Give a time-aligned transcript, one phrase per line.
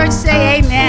[0.00, 0.79] Church say amen.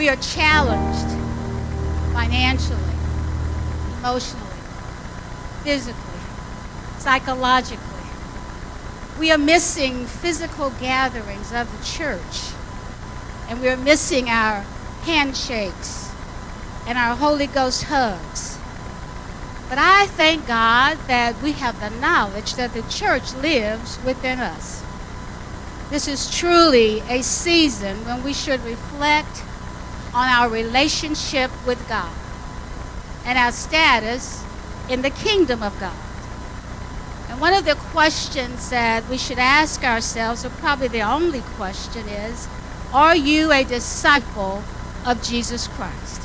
[0.00, 1.10] We are challenged
[2.14, 2.94] financially,
[3.98, 4.56] emotionally,
[5.62, 6.20] physically,
[6.98, 8.08] psychologically.
[9.18, 12.54] We are missing physical gatherings of the church,
[13.50, 14.62] and we are missing our
[15.02, 16.10] handshakes
[16.86, 18.56] and our Holy Ghost hugs.
[19.68, 24.82] But I thank God that we have the knowledge that the church lives within us.
[25.90, 29.42] This is truly a season when we should reflect
[30.20, 32.12] on our relationship with God
[33.24, 34.44] and our status
[34.90, 35.96] in the kingdom of God.
[37.30, 42.06] And one of the questions that we should ask ourselves, or probably the only question,
[42.06, 42.48] is
[42.92, 44.62] Are you a disciple
[45.06, 46.20] of Jesus Christ?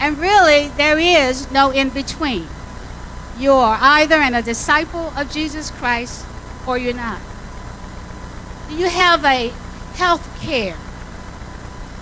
[0.00, 2.46] And really, there is no in between.
[3.38, 6.26] You're either an, a disciple of Jesus Christ
[6.66, 7.22] or you're not.
[8.68, 9.48] Do you have a
[9.94, 10.76] health care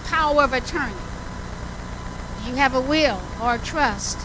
[0.07, 0.93] power of attorney?
[2.43, 4.19] Do you have a will or a trust?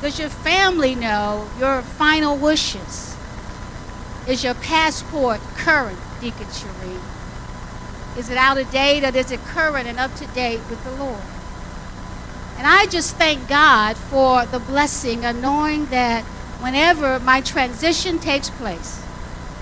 [0.00, 3.16] Does your family know your final wishes?
[4.28, 7.00] Is your passport current, Deacon Sheree?
[8.18, 10.90] Is it out of date or is it current and up to date with the
[10.92, 11.22] Lord?
[12.58, 16.24] And I just thank God for the blessing of knowing that
[16.60, 19.02] whenever my transition takes place,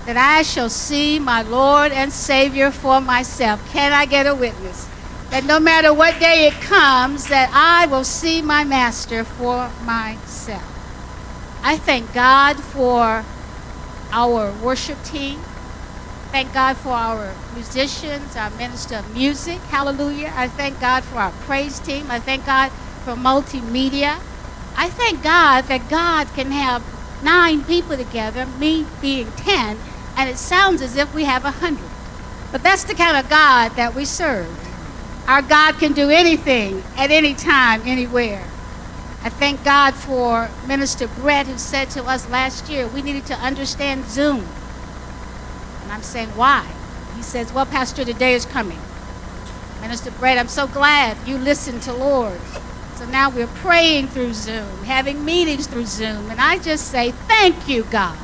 [0.07, 3.59] that I shall see my Lord and Savior for myself.
[3.73, 4.87] Can I get a witness?
[5.31, 10.63] That no matter what day it comes, that I will see my Master for myself.
[11.61, 13.25] I thank God for
[14.13, 15.41] our worship team.
[16.31, 19.59] Thank God for our musicians, our minister of music.
[19.63, 20.31] Hallelujah.
[20.37, 22.09] I thank God for our praise team.
[22.09, 22.71] I thank God
[23.03, 24.21] for multimedia.
[24.77, 26.81] I thank God that God can have
[27.21, 29.77] nine people together, me being ten,
[30.17, 31.89] and it sounds as if we have a hundred.
[32.51, 34.47] But that's the kind of God that we serve.
[35.27, 38.43] Our God can do anything at any time, anywhere.
[39.23, 43.35] I thank God for Minister Brett, who said to us last year we needed to
[43.35, 44.45] understand Zoom.
[45.83, 46.65] And I'm saying, why?
[47.15, 48.79] He says, well, Pastor, the day is coming.
[49.81, 52.39] Minister Brett, I'm so glad you listened to Lord.
[52.95, 56.29] So now we're praying through Zoom, having meetings through Zoom.
[56.31, 58.17] And I just say, thank you, God,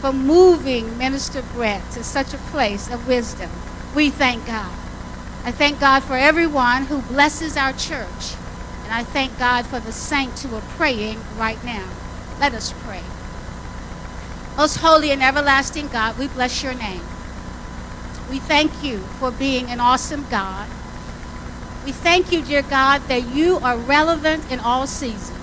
[0.00, 3.50] for moving Minister Brett to such a place of wisdom.
[3.94, 4.72] We thank God.
[5.44, 8.34] I thank God for everyone who blesses our church.
[8.84, 11.88] And I thank God for the saints who are praying right now.
[12.40, 13.02] Let us pray.
[14.56, 17.02] Most holy and everlasting God, we bless your name.
[18.30, 20.68] We thank you for being an awesome God.
[21.84, 25.39] We thank you, dear God, that you are relevant in all seasons.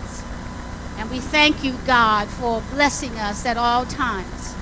[0.98, 4.56] And we thank you, God, for blessing us at all times.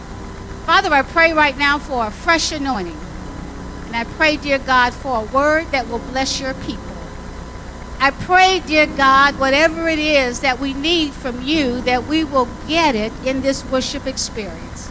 [0.66, 2.98] Father, I pray right now for a fresh anointing.
[3.88, 6.84] And I pray, dear God, for a word that will bless your people.
[8.00, 12.50] I pray, dear God, whatever it is that we need from you, that we will
[12.68, 14.90] get it in this worship experience.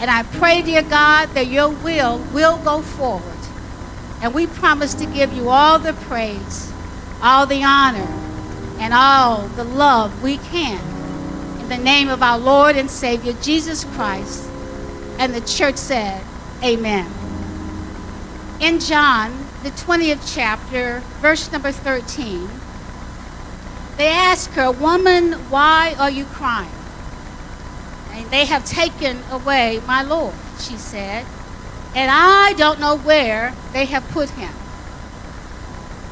[0.00, 3.24] And I pray, dear God, that your will will go forward.
[4.22, 6.72] And we promise to give you all the praise,
[7.22, 8.08] all the honor,
[8.80, 10.80] and all the love we can.
[11.60, 14.48] In the name of our Lord and Savior, Jesus Christ.
[15.18, 16.24] And the church said,
[16.64, 17.06] Amen.
[18.60, 19.32] In John,
[19.62, 22.48] the 20th chapter, verse number 13,
[23.98, 26.72] they ask her, Woman, why are you crying?
[28.12, 31.26] And they have taken away my Lord, she said,
[31.94, 34.52] and I don't know where they have put him.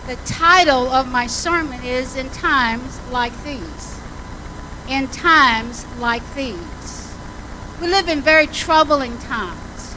[0.09, 4.01] The title of my sermon is In Times Like These.
[4.89, 7.15] In Times Like These.
[7.79, 9.95] We live in very troubling times,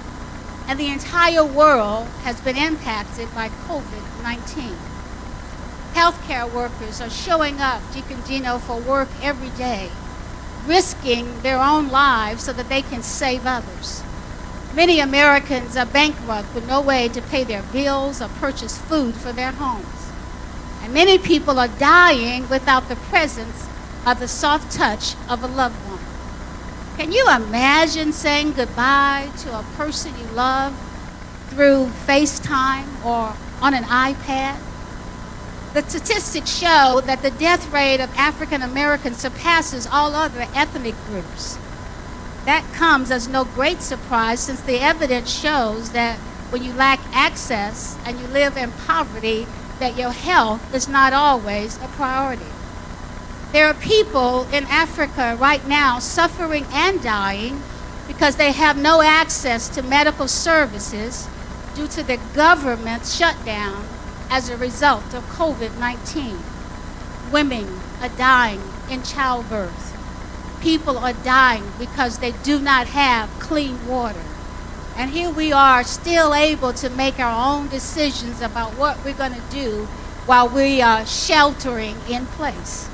[0.67, 4.75] and the entire world has been impacted by COVID 19
[5.93, 9.89] healthcare workers are showing up, Deacon Dino, for work every day,
[10.65, 14.03] risking their own lives so that they can save others.
[14.73, 19.33] Many Americans are bankrupt with no way to pay their bills or purchase food for
[19.33, 20.00] their homes.
[20.83, 23.67] And many people are dying without the presence
[24.05, 25.99] of the soft touch of a loved one.
[26.97, 30.73] Can you imagine saying goodbye to a person you love
[31.49, 34.59] through FaceTime or on an iPad?
[35.73, 41.57] The statistics show that the death rate of African Americans surpasses all other ethnic groups.
[42.45, 46.17] That comes as no great surprise since the evidence shows that
[46.49, 49.47] when you lack access and you live in poverty,
[49.81, 52.45] that your health is not always a priority.
[53.51, 57.61] There are people in Africa right now suffering and dying
[58.07, 61.27] because they have no access to medical services
[61.73, 63.83] due to the government shutdown
[64.29, 66.37] as a result of COVID 19.
[67.31, 69.97] Women are dying in childbirth.
[70.61, 74.30] People are dying because they do not have clean water.
[74.95, 79.33] And here we are still able to make our own decisions about what we're going
[79.33, 79.85] to do
[80.25, 82.89] while we are sheltering in place.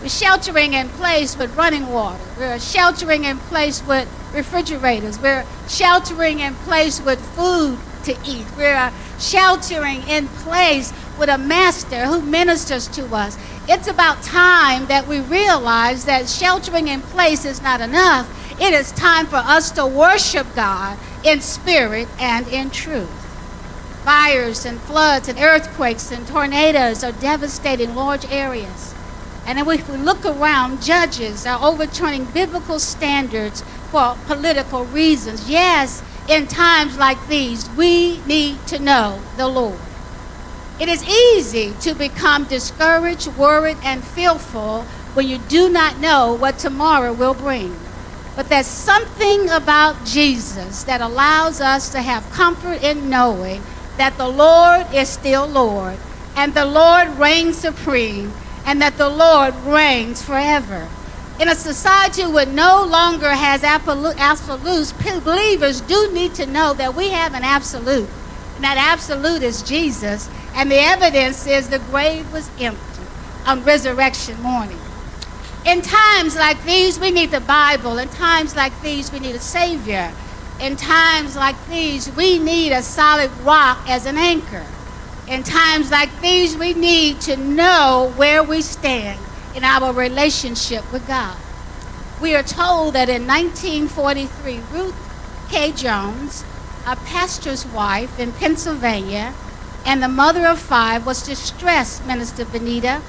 [0.00, 2.22] We're sheltering in place with running water.
[2.38, 5.20] We're sheltering in place with refrigerators.
[5.20, 8.46] We're sheltering in place with food to eat.
[8.56, 13.36] We're sheltering in place with a master who ministers to us.
[13.68, 18.26] It's about time that we realize that sheltering in place is not enough.
[18.60, 23.08] It is time for us to worship God in spirit and in truth.
[24.04, 28.94] Fires and floods and earthquakes and tornadoes are devastating large areas.
[29.46, 35.48] And if we look around, judges are overturning biblical standards for political reasons.
[35.48, 39.78] Yes, in times like these, we need to know the Lord.
[40.80, 44.82] It is easy to become discouraged, worried, and fearful
[45.14, 47.74] when you do not know what tomorrow will bring.
[48.38, 53.60] But there's something about Jesus that allows us to have comfort in knowing
[53.96, 55.98] that the Lord is still Lord,
[56.36, 58.32] and the Lord reigns supreme,
[58.64, 60.88] and that the Lord reigns forever.
[61.40, 64.92] In a society where no longer has absolutes,
[65.24, 68.08] believers do need to know that we have an absolute.
[68.54, 70.30] And that absolute is Jesus.
[70.54, 73.02] And the evidence is the grave was empty
[73.46, 74.78] on resurrection morning.
[75.68, 77.98] In times like these, we need the Bible.
[77.98, 80.10] In times like these, we need a Savior.
[80.62, 84.64] In times like these, we need a solid rock as an anchor.
[85.28, 89.20] In times like these, we need to know where we stand
[89.54, 91.36] in our relationship with God.
[92.22, 95.72] We are told that in 1943, Ruth K.
[95.72, 96.44] Jones,
[96.86, 99.34] a pastor's wife in Pennsylvania
[99.84, 103.02] and the mother of five, was distressed, Minister Benita,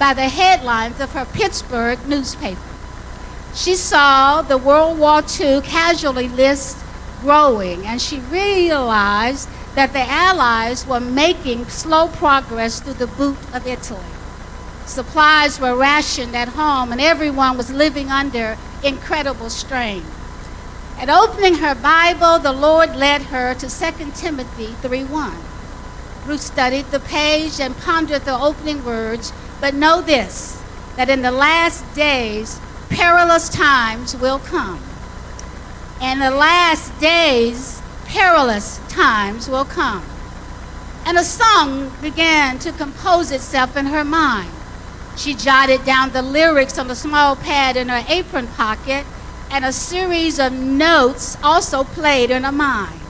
[0.00, 2.58] by the headlines of her Pittsburgh newspaper.
[3.54, 6.78] She saw the World War II casualty list
[7.20, 13.66] growing, and she realized that the Allies were making slow progress through the boot of
[13.66, 14.00] Italy.
[14.86, 20.02] Supplies were rationed at home, and everyone was living under incredible strain.
[20.98, 25.36] At opening her Bible, the Lord led her to 2 Timothy 3:1.
[26.26, 30.62] Ruth studied the page and pondered the opening words, but know this,
[30.96, 34.82] that in the last days perilous times will come.
[36.02, 40.04] In the last days perilous times will come.
[41.04, 44.50] And a song began to compose itself in her mind.
[45.16, 49.04] She jotted down the lyrics on a small pad in her apron pocket,
[49.50, 53.00] and a series of notes also played in her mind.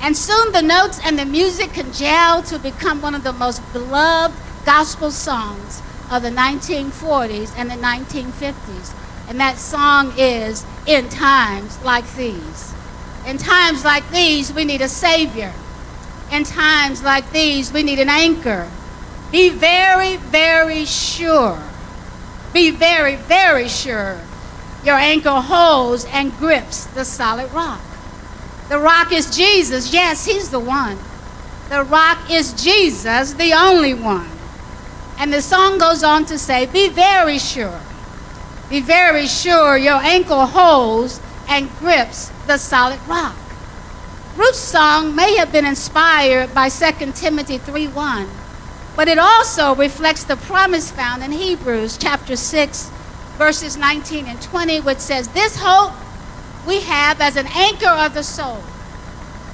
[0.00, 4.36] And soon the notes and the music congealed to become one of the most beloved
[4.64, 5.81] gospel songs
[6.12, 8.94] of the 1940s and the 1950s.
[9.28, 12.74] And that song is In Times Like These.
[13.26, 15.52] In times like these, we need a Savior.
[16.32, 18.68] In times like these, we need an anchor.
[19.30, 21.62] Be very, very sure.
[22.52, 24.18] Be very, very sure
[24.84, 27.80] your anchor holds and grips the solid rock.
[28.68, 29.92] The rock is Jesus.
[29.92, 30.98] Yes, He's the one.
[31.68, 34.28] The rock is Jesus, the only one.
[35.22, 37.80] And the song goes on to say, Be very sure.
[38.68, 43.36] Be very sure your ankle holds and grips the solid rock.
[44.36, 48.26] Ruth's song may have been inspired by 2 Timothy 3:1,
[48.96, 52.90] but it also reflects the promise found in Hebrews chapter 6
[53.38, 55.92] verses 19 and 20 which says this hope
[56.66, 58.64] we have as an anchor of the soul,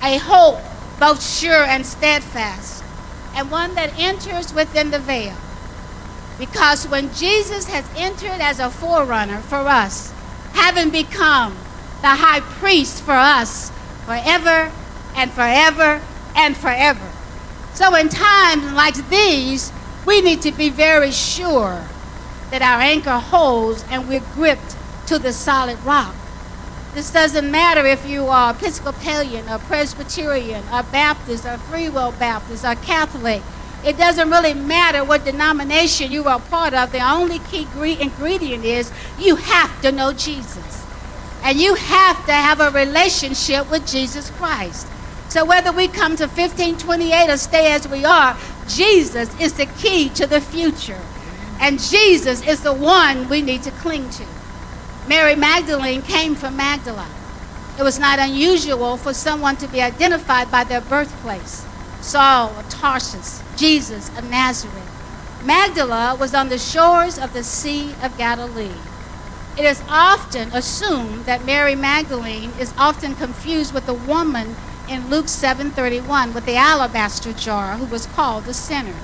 [0.03, 0.61] a hope
[0.99, 2.83] both sure and steadfast,
[3.37, 5.37] and one that enters within the veil.
[6.39, 10.13] Because when Jesus has entered as a forerunner for us,
[10.53, 11.57] having become
[12.01, 13.71] the high priest for us
[14.05, 14.71] forever
[15.17, 16.01] and forever
[16.37, 17.11] and forever.
[17.75, 19.73] So, in times like these,
[20.07, 21.85] we need to be very sure
[22.51, 24.77] that our anchor holds and we're gripped
[25.07, 26.15] to the solid rock.
[26.95, 32.65] This doesn't matter if you are Episcopalian or Presbyterian or Baptist or Free Will Baptist
[32.65, 33.43] or Catholic.
[33.85, 36.91] It doesn't really matter what denomination you are part of.
[36.91, 37.67] The only key
[38.01, 40.85] ingredient is you have to know Jesus.
[41.45, 44.89] And you have to have a relationship with Jesus Christ.
[45.29, 50.09] So whether we come to 1528 or stay as we are, Jesus is the key
[50.11, 51.01] to the future.
[51.61, 54.25] And Jesus is the one we need to cling to.
[55.09, 57.07] Mary Magdalene came from Magdala.
[57.79, 61.68] It was not unusual for someone to be identified by their birthplace
[62.09, 65.43] Saul of Tarsus, Jesus of Nazareth.
[65.45, 68.81] Magdala was on the shores of the Sea of Galilee.
[69.59, 74.57] It is often assumed that Mary Magdalene is often confused with the woman
[74.89, 78.97] in Luke 7:31 with the alabaster jar who was called the sinner.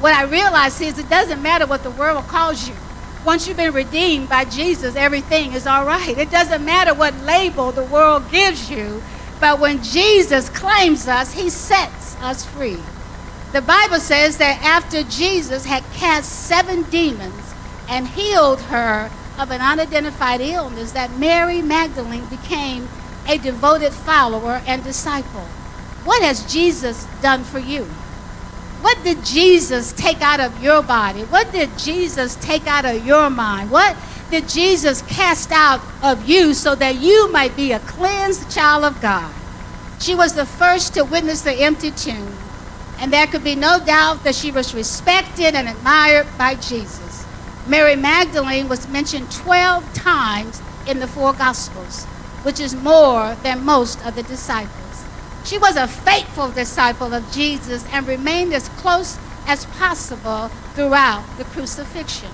[0.00, 2.74] What I realize is it doesn't matter what the world calls you.
[3.22, 6.16] Once you've been redeemed by Jesus, everything is all right.
[6.16, 9.02] It doesn't matter what label the world gives you,
[9.40, 12.78] but when Jesus claims us, he sets us free.
[13.52, 17.50] The Bible says that after Jesus had cast seven demons,
[17.90, 22.88] and healed her of an unidentified illness, that Mary Magdalene became
[23.26, 25.44] a devoted follower and disciple.
[26.04, 27.84] What has Jesus done for you?
[28.80, 31.22] What did Jesus take out of your body?
[31.24, 33.70] What did Jesus take out of your mind?
[33.70, 33.96] What
[34.30, 39.00] did Jesus cast out of you so that you might be a cleansed child of
[39.00, 39.34] God?
[39.98, 42.32] She was the first to witness the empty tomb,
[42.98, 47.26] and there could be no doubt that she was respected and admired by Jesus.
[47.66, 52.04] Mary Magdalene was mentioned 12 times in the four Gospels,
[52.44, 55.04] which is more than most of the disciples.
[55.44, 61.44] She was a faithful disciple of Jesus and remained as close as possible throughout the
[61.44, 62.30] crucifixion.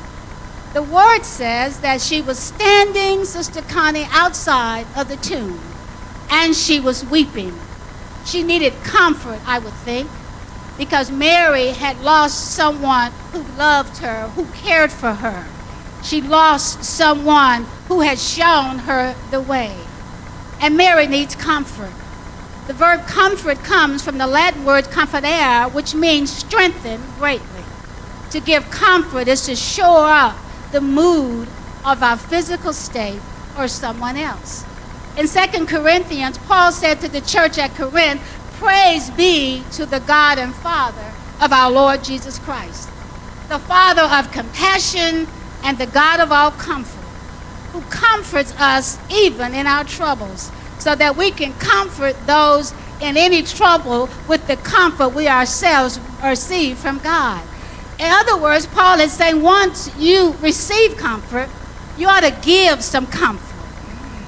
[0.77, 5.59] The word says that she was standing, Sister Connie, outside of the tomb,
[6.29, 7.59] and she was weeping.
[8.27, 10.11] She needed comfort, I would think
[10.77, 15.47] because Mary had lost someone who loved her, who cared for her.
[16.05, 19.75] She lost someone who had shown her the way.
[20.61, 21.95] And Mary needs comfort.
[22.67, 27.65] The verb comfort comes from the Latin word comfortere, which means strengthen greatly.
[28.33, 30.37] To give comfort is to shore up
[30.77, 31.49] the mood
[31.87, 33.19] of our physical state
[33.57, 34.63] or someone else.
[35.17, 38.21] In 2 Corinthians, Paul said to the church at Corinth,
[38.59, 42.91] Praise be to the God and Father of our Lord Jesus Christ,
[43.49, 45.27] the Father of compassion
[45.65, 47.09] and the God of all comfort,
[47.73, 53.43] who comforts us even in our troubles, so that we can comfort those in any
[53.43, 57.43] trouble with the comfort we ourselves receive from God.
[57.99, 61.49] In other words, Paul is saying once you receive comfort,
[61.97, 63.57] you ought to give some comfort.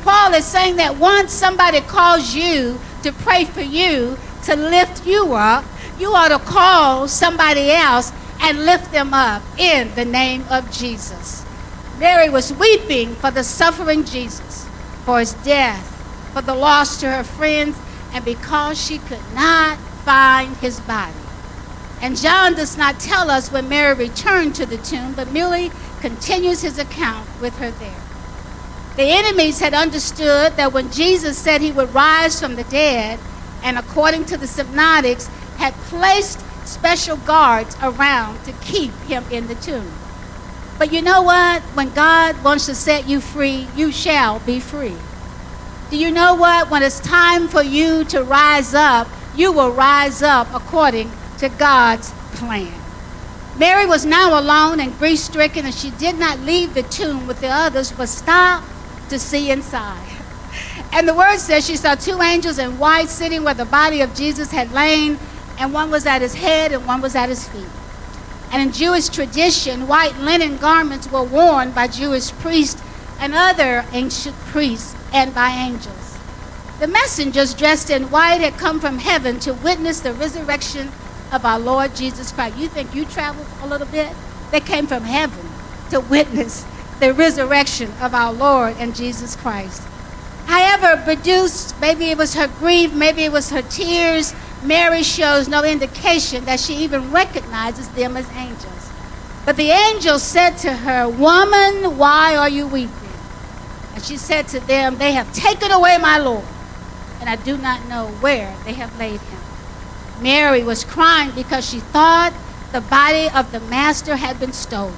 [0.02, 5.34] Paul is saying that once somebody calls you to pray for you, to lift you
[5.34, 5.64] up,
[5.98, 11.44] you ought to call somebody else and lift them up in the name of Jesus.
[11.98, 14.66] Mary was weeping for the suffering Jesus,
[15.04, 15.84] for his death,
[16.32, 17.76] for the loss to her friends,
[18.12, 21.12] and because she could not find his body.
[22.00, 26.62] And John does not tell us when Mary returned to the tomb, but merely continues
[26.62, 28.00] his account with her there.
[28.96, 33.18] The enemies had understood that when Jesus said he would rise from the dead,
[33.62, 35.26] and according to the synoptics,
[35.56, 39.90] had placed special guards around to keep him in the tomb.
[40.78, 41.62] But you know what?
[41.74, 44.94] When God wants to set you free, you shall be free.
[45.90, 46.70] Do you know what?
[46.70, 52.12] When it's time for you to rise up, you will rise up according to God's
[52.34, 52.72] plan.
[53.58, 57.40] Mary was now alone and grief stricken, and she did not leave the tomb with
[57.40, 58.66] the others, but stopped
[59.10, 60.04] to see inside.
[60.90, 64.14] And the word says she saw two angels in white sitting where the body of
[64.14, 65.18] Jesus had lain,
[65.58, 67.68] and one was at his head and one was at his feet.
[68.52, 72.80] And in Jewish tradition, white linen garments were worn by Jewish priests
[73.20, 76.18] and other ancient priests and by angels.
[76.80, 80.90] The messengers dressed in white had come from heaven to witness the resurrection
[81.32, 82.56] of our Lord Jesus Christ.
[82.58, 84.12] You think you traveled a little bit?
[84.50, 85.44] They came from heaven
[85.90, 86.64] to witness
[87.00, 89.82] the resurrection of our Lord and Jesus Christ.
[90.46, 95.62] However, produced, maybe it was her grief, maybe it was her tears, Mary shows no
[95.62, 98.90] indication that she even recognizes them as angels.
[99.44, 102.92] But the angel said to her, Woman, why are you weeping?
[103.94, 106.44] And she said to them, They have taken away my Lord,
[107.20, 109.37] and I do not know where they have laid him.
[110.20, 112.32] Mary was crying because she thought
[112.72, 114.94] the body of the Master had been stolen,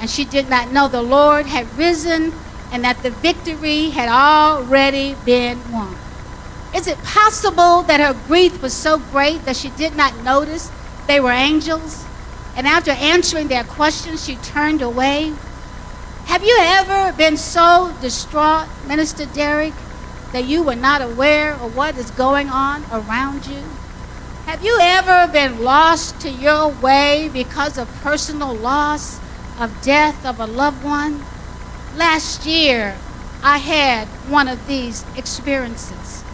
[0.00, 2.32] and she did not know the Lord had risen
[2.70, 5.96] and that the victory had already been won.
[6.74, 10.70] Is it possible that her grief was so great that she did not notice
[11.06, 12.04] they were angels?
[12.56, 15.32] And after answering their questions, she turned away.
[16.26, 19.72] Have you ever been so distraught, Minister Derek,
[20.32, 23.62] that you were not aware of what is going on around you?
[24.48, 29.20] Have you ever been lost to your way because of personal loss,
[29.60, 31.22] of death of a loved one?
[31.96, 32.96] Last year,
[33.42, 36.24] I had one of these experiences.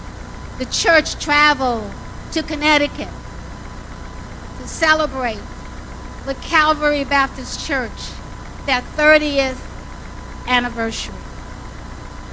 [0.58, 1.90] The church traveled
[2.30, 3.08] to Connecticut
[4.60, 5.42] to celebrate
[6.24, 8.12] the Calvary Baptist Church,
[8.64, 9.58] their 30th
[10.46, 11.16] anniversary.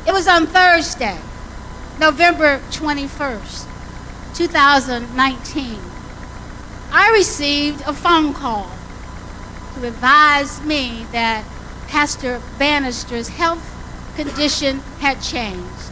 [0.06, 1.18] It was on Thursday,
[2.00, 3.66] November 21st,
[4.48, 5.80] 2019.
[6.92, 8.72] I received a phone call
[9.76, 11.46] to advise me that
[11.88, 13.64] Pastor Bannister's health
[14.16, 15.92] condition had changed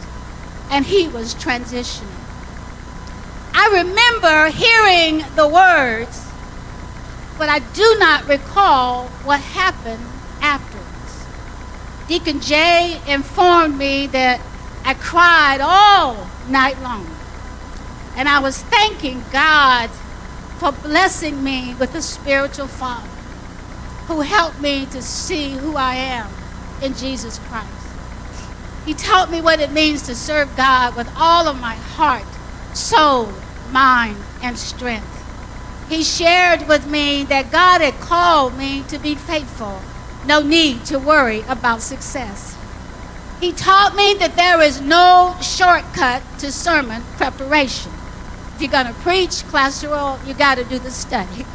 [0.68, 2.10] and he was transitioning.
[3.54, 6.26] I remember hearing the words,
[7.38, 10.04] but I do not recall what happened
[10.40, 11.24] afterwards.
[12.08, 14.40] Deacon Jay informed me that
[14.84, 17.06] I cried all night long.
[18.20, 19.88] And I was thanking God
[20.58, 23.08] for blessing me with a spiritual father
[24.08, 26.28] who helped me to see who I am
[26.82, 27.66] in Jesus Christ.
[28.84, 32.26] He taught me what it means to serve God with all of my heart,
[32.76, 33.32] soul,
[33.70, 35.08] mind, and strength.
[35.88, 39.80] He shared with me that God had called me to be faithful,
[40.26, 42.54] no need to worry about success.
[43.40, 47.92] He taught me that there is no shortcut to sermon preparation.
[48.60, 51.46] If you're going to preach, classical, you got to do the study.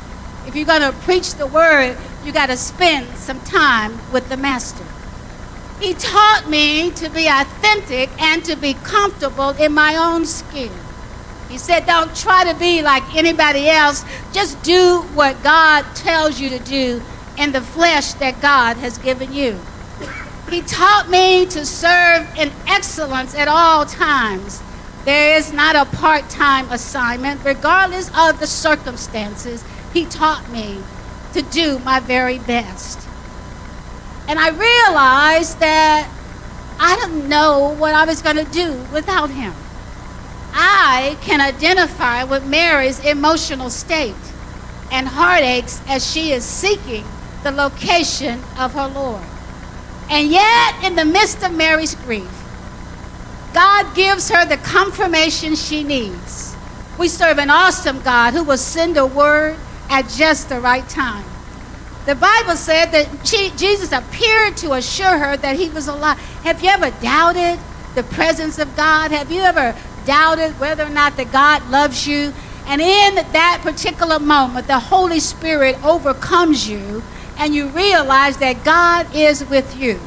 [0.47, 4.37] If you're going to preach the word, you got to spend some time with the
[4.37, 4.83] master.
[5.79, 10.71] He taught me to be authentic and to be comfortable in my own skin.
[11.47, 14.03] He said, Don't try to be like anybody else.
[14.33, 17.03] Just do what God tells you to do
[17.37, 19.59] in the flesh that God has given you.
[20.49, 24.63] He taught me to serve in excellence at all times.
[25.05, 29.63] There is not a part time assignment, regardless of the circumstances.
[29.93, 30.79] He taught me
[31.33, 33.07] to do my very best.
[34.27, 36.09] And I realized that
[36.79, 39.53] I didn't know what I was going to do without him.
[40.53, 44.15] I can identify with Mary's emotional state
[44.91, 47.05] and heartaches as she is seeking
[47.43, 49.21] the location of her Lord.
[50.09, 52.44] And yet, in the midst of Mary's grief,
[53.55, 56.57] God gives her the confirmation she needs.
[56.99, 59.55] We serve an awesome God who will send a word
[59.89, 61.23] at just the right time.
[62.05, 66.19] The Bible said that Jesus appeared to assure her that he was alive.
[66.43, 67.57] Have you ever doubted
[67.95, 69.11] the presence of God?
[69.11, 69.73] Have you ever
[70.05, 72.33] doubted whether or not that God loves you?
[72.67, 77.01] And in that particular moment, the Holy Spirit overcomes you
[77.37, 79.97] and you realize that God is with you.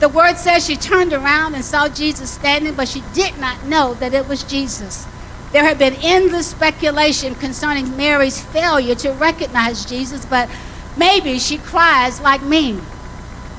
[0.00, 3.92] The word says she turned around and saw Jesus standing, but she did not know
[3.94, 5.06] that it was Jesus.
[5.52, 10.48] There had been endless speculation concerning Mary's failure to recognize Jesus, but
[10.96, 12.78] maybe she cries like me.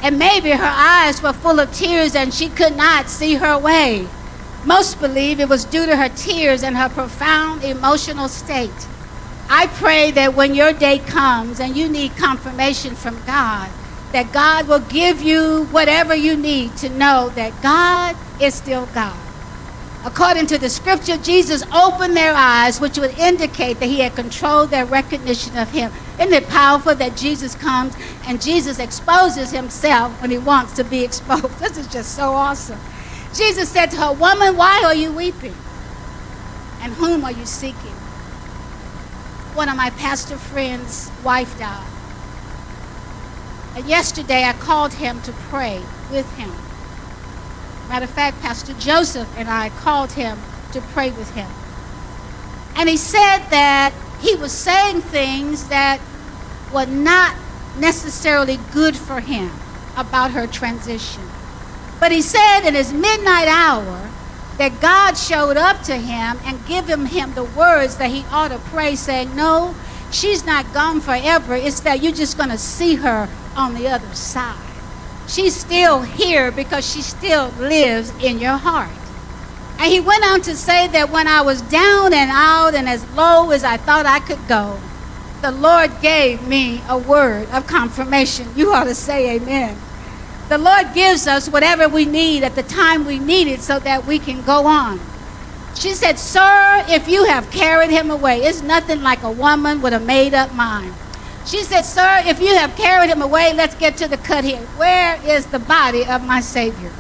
[0.02, 4.08] And maybe her eyes were full of tears and she could not see her way.
[4.66, 8.88] Most believe it was due to her tears and her profound emotional state.
[9.48, 13.70] I pray that when your day comes and you need confirmation from God,
[14.12, 19.18] that God will give you whatever you need to know that God is still God.
[20.04, 24.72] According to the scripture, Jesus opened their eyes, which would indicate that he had controlled
[24.72, 25.92] their recognition of him.
[26.20, 27.96] Isn't it powerful that Jesus comes
[28.26, 31.50] and Jesus exposes himself when he wants to be exposed?
[31.60, 32.80] This is just so awesome.
[33.36, 35.56] Jesus said to her, Woman, why are you weeping?
[36.82, 37.96] And whom are you seeking?
[39.54, 41.88] One of my pastor friends' wife died.
[43.76, 45.82] And yesterday I called him to pray
[46.12, 46.52] with him.
[47.88, 50.38] Matter of fact, Pastor Joseph and I called him
[50.74, 51.50] to pray with him.
[52.76, 56.00] And he said that he was saying things that
[56.74, 57.36] were not
[57.78, 59.52] necessarily good for him
[59.98, 61.24] about her transition.
[62.00, 64.10] But he said in his midnight hour
[64.58, 68.58] that God showed up to him and given him the words that he ought to
[68.58, 69.76] pray, saying, No,
[70.12, 71.56] she's not gone forever.
[71.56, 74.60] It's that you're just going to see her on the other side.
[75.28, 78.90] She's still here because she still lives in your heart.
[79.80, 83.10] And he went on to say that when I was down and out and as
[83.12, 84.80] low as I thought I could go,
[85.42, 88.48] the Lord gave me a word of confirmation.
[88.56, 89.76] You ought to say amen.
[90.50, 94.06] The Lord gives us whatever we need at the time we need it so that
[94.06, 95.00] we can go on.
[95.76, 99.94] She said, Sir, if you have carried him away, it's nothing like a woman with
[99.94, 100.94] a made up mind.
[101.46, 104.62] She said, Sir, if you have carried him away, let's get to the cut here.
[104.78, 106.92] Where is the body of my Savior?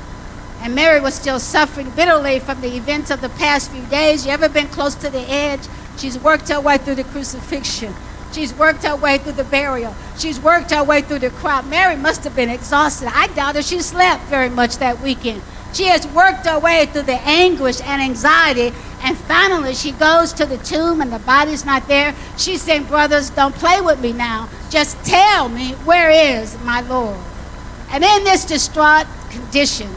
[0.61, 4.25] And Mary was still suffering bitterly from the events of the past few days.
[4.25, 5.61] You ever been close to the edge?
[5.97, 7.93] She's worked her way through the crucifixion.
[8.31, 9.95] She's worked her way through the burial.
[10.17, 11.67] She's worked her way through the crowd.
[11.67, 13.09] Mary must have been exhausted.
[13.13, 15.41] I doubt if she slept very much that weekend.
[15.73, 20.45] She has worked her way through the anguish and anxiety, and finally she goes to
[20.45, 22.13] the tomb and the body's not there.
[22.37, 24.49] She's saying, Brothers, don't play with me now.
[24.69, 27.19] Just tell me, where is my Lord?
[27.89, 29.89] And in this distraught condition,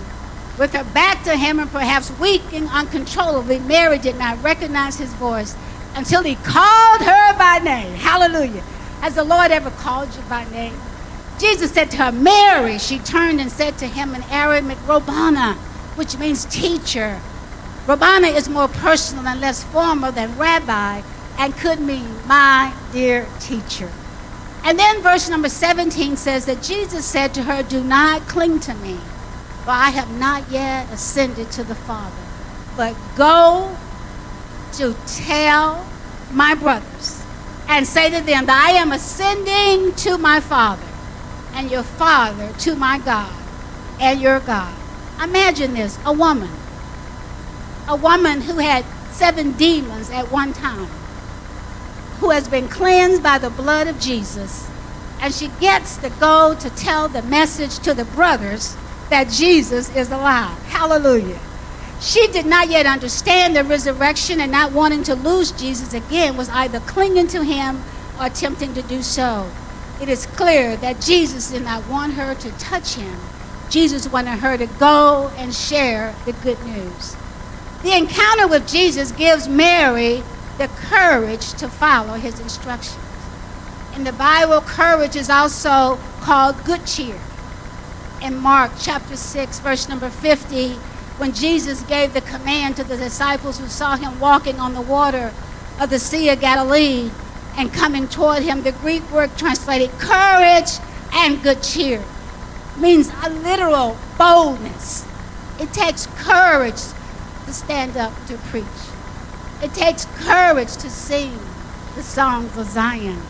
[0.59, 5.57] with her back to him and perhaps weeping uncontrollably, Mary did not recognize his voice
[5.97, 7.95] until he called her by name.
[7.95, 8.63] Hallelujah.
[9.01, 10.75] Has the Lord ever called you by name?
[11.39, 12.79] Jesus said to her, Mary.
[12.79, 15.59] She turned and said to him in Aramaic, Rabboni,
[15.97, 17.21] which means teacher.
[17.87, 21.03] Rabboni is more personal and less formal than rabbi
[21.39, 23.91] and could mean my dear teacher.
[24.63, 28.75] And then verse number 17 says that Jesus said to her, Do not cling to
[28.75, 28.95] me,
[29.65, 32.17] for I have not yet ascended to the Father,
[32.77, 33.77] but go
[34.75, 35.87] to tell
[36.33, 37.23] my brothers
[37.69, 40.94] and say to them that I am ascending to my Father
[41.55, 43.33] and your Father, to my God
[44.01, 44.75] and your God.
[45.23, 46.51] Imagine this a woman,
[47.89, 50.89] a woman who had seven demons at one time,
[52.19, 54.69] who has been cleansed by the blood of Jesus,
[55.21, 58.77] and she gets to go to tell the message to the brothers
[59.11, 60.59] that Jesus is alive.
[60.65, 61.39] Hallelujah.
[62.01, 66.49] She did not yet understand the resurrection and not wanting to lose Jesus again was
[66.49, 67.83] either clinging to him
[68.19, 69.51] or attempting to do so.
[70.01, 73.17] It is clear that Jesus did not want her to touch him.
[73.71, 77.17] Jesus wanted her to go and share the good news.
[77.83, 80.23] The encounter with Jesus gives Mary
[80.59, 82.99] the courage to follow his instructions.
[83.95, 87.19] In the Bible, courage is also called good cheer.
[88.23, 90.71] In Mark chapter 6, verse number 50,
[91.19, 95.33] when Jesus gave the command to the disciples who saw him walking on the water
[95.81, 97.11] of the Sea of Galilee
[97.57, 100.71] and coming toward him, the Greek word translated courage
[101.13, 102.03] and good cheer
[102.79, 105.07] means a literal boldness.
[105.61, 106.83] It takes courage
[107.47, 108.65] to stand up to preach.
[109.63, 111.39] It takes courage to sing
[111.95, 113.21] the songs of Zion.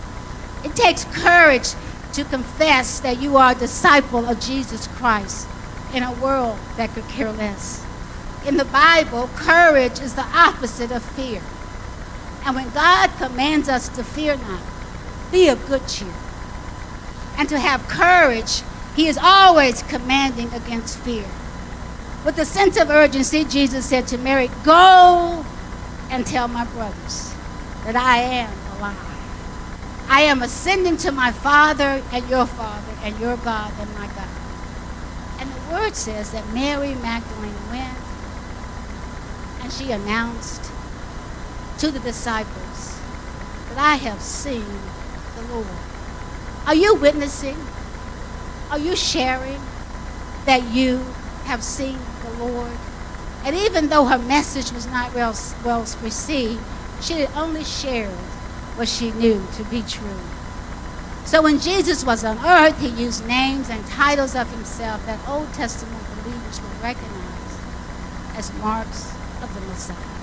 [0.65, 1.75] It takes courage
[2.15, 5.47] to confess that you are a disciple of Jesus Christ
[5.93, 7.85] in a world that could care less.
[8.47, 11.43] In the Bible, courage is the opposite of fear.
[12.45, 14.63] And when God commands us to fear not,
[15.33, 16.13] be of good cheer.
[17.39, 18.63] And to have courage,
[18.95, 21.25] He is always commanding against fear.
[22.25, 25.45] With a sense of urgency, Jesus said to Mary, Go
[26.11, 27.35] and tell my brothers
[27.85, 28.97] that I am alive.
[30.09, 34.29] I am ascending to my Father and your Father and your God and my God.
[35.41, 37.99] And the word says that Mary Magdalene went
[39.63, 40.71] and she announced
[41.85, 42.99] to the disciples
[43.69, 44.65] that I have seen
[45.37, 45.67] the Lord.
[46.67, 47.59] Are you witnessing?
[48.71, 49.61] Are you sharing
[50.47, 50.97] that you
[51.45, 52.73] have seen the Lord?
[53.45, 56.63] And even though her message was not well, well received,
[57.03, 58.09] she had only shared
[58.77, 60.21] what she knew to be true.
[61.27, 65.53] So when Jesus was on earth, he used names and titles of himself that Old
[65.53, 67.59] Testament believers would recognize
[68.37, 70.14] as marks of the Messiah.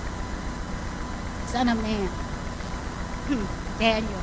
[1.52, 2.08] Son of man.
[3.28, 3.80] Hmm.
[3.80, 4.22] Daniel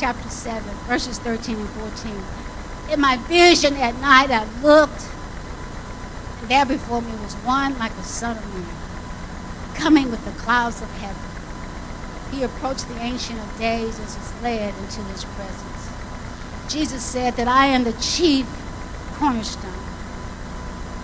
[0.00, 2.12] chapter 7, verses 13 and 14.
[2.92, 5.04] In my vision at night, I looked,
[6.40, 10.80] and there before me was one like a son of man, coming with the clouds
[10.80, 11.20] of heaven.
[12.30, 15.90] He approached the Ancient of Days as was led into his presence.
[16.72, 18.46] Jesus said that I am the chief
[19.16, 19.70] cornerstone.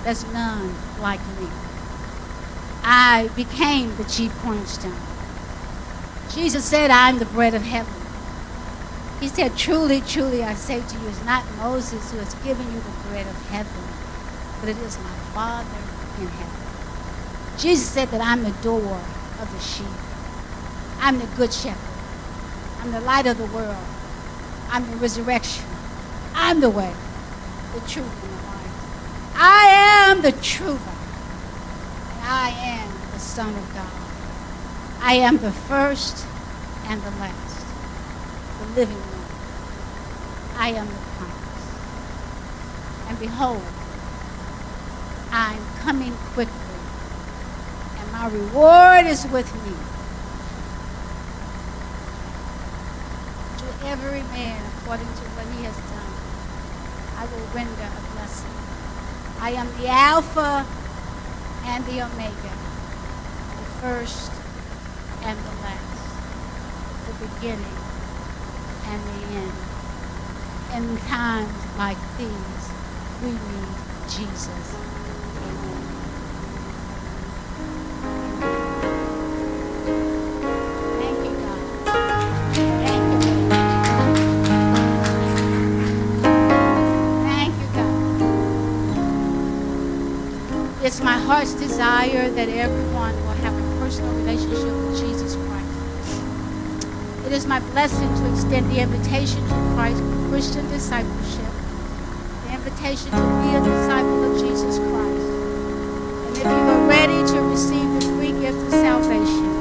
[0.04, 1.48] There's none like me.
[2.82, 4.96] I became the chief cornerstone.
[6.36, 7.94] Jesus said, I'm the bread of heaven.
[9.20, 12.78] He said, Truly, truly, I say to you, it's not Moses who has given you
[12.78, 13.82] the bread of heaven,
[14.60, 15.78] but it is my Father
[16.20, 17.58] in heaven.
[17.58, 19.00] Jesus said that I'm the door
[19.40, 19.86] of the sheep.
[21.00, 21.80] I'm the good shepherd.
[22.82, 23.74] I'm the light of the world.
[24.68, 25.64] I'm the resurrection.
[26.34, 26.92] I'm the way,
[27.72, 29.34] the truth, and the life.
[29.36, 30.94] I am the true vine.
[32.12, 34.05] And I am the Son of God.
[35.06, 36.26] I am the first
[36.86, 37.64] and the last,
[38.58, 40.60] the living one.
[40.60, 41.62] I am the promise.
[43.06, 43.62] And behold,
[45.30, 46.80] I'm coming quickly,
[48.00, 49.78] and my reward is with me.
[53.62, 56.14] To every man according to what he has done,
[57.14, 58.58] I will render a blessing.
[59.38, 60.66] I am the Alpha
[61.62, 62.54] and the Omega,
[63.54, 64.32] the first
[65.26, 66.06] and the last,
[67.08, 67.78] the beginning
[68.86, 69.58] and the end.
[70.76, 72.70] In times like these,
[73.24, 73.76] we need
[74.08, 74.76] Jesus.
[75.42, 75.82] Amen.
[81.00, 81.62] Thank you, God.
[82.86, 84.14] Thank you, Lord.
[87.26, 87.92] Thank you, God.
[90.84, 95.15] It's my heart's desire that everyone will have a personal relationship with Jesus
[97.36, 101.44] is my blessing to extend the invitation to Christ Christian discipleship,
[102.46, 105.26] the invitation to be a disciple of Jesus Christ.
[106.24, 109.52] And if you are ready to receive the free gift of salvation,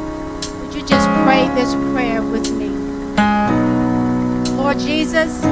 [0.62, 2.70] would you just pray this prayer with me?
[4.56, 5.44] Lord Jesus,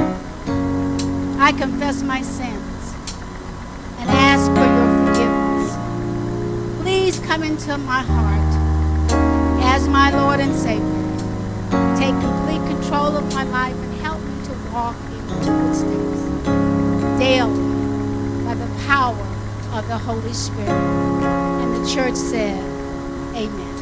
[1.38, 2.94] I confess my sins
[3.98, 6.80] and ask for your forgiveness.
[6.80, 8.54] Please come into my heart
[9.74, 11.03] as my Lord and Savior.
[12.04, 18.44] Take complete control of my life and help me to walk in your footsteps daily
[18.44, 19.26] by the power
[19.72, 20.68] of the Holy Spirit.
[20.68, 22.62] And the church said,
[23.34, 23.73] Amen.